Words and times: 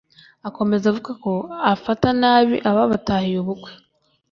Akomeza 0.47 0.85
avuga 0.91 1.11
ko 1.23 1.33
abafata 1.67 2.07
nabi 2.21 2.55
ababatahiye 2.69 3.37
ubukwe 3.39 3.71